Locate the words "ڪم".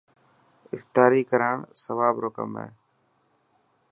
2.37-2.51